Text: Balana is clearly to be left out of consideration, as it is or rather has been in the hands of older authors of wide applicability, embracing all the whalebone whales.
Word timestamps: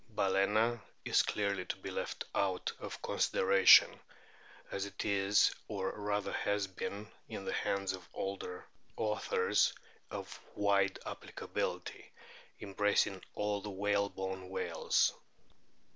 Balana 0.15 0.81
is 1.05 1.21
clearly 1.21 1.63
to 1.65 1.75
be 1.75 1.91
left 1.91 2.23
out 2.33 2.71
of 2.79 3.03
consideration, 3.03 3.99
as 4.71 4.87
it 4.87 5.05
is 5.05 5.53
or 5.67 5.91
rather 5.91 6.31
has 6.31 6.65
been 6.65 7.07
in 7.29 7.45
the 7.45 7.53
hands 7.53 7.93
of 7.93 8.09
older 8.11 8.65
authors 8.97 9.73
of 10.09 10.39
wide 10.55 10.97
applicability, 11.05 12.11
embracing 12.61 13.21
all 13.35 13.61
the 13.61 13.69
whalebone 13.69 14.49
whales. 14.49 15.13